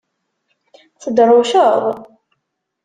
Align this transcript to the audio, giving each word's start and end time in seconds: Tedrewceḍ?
Tedrewceḍ? 1.01 1.83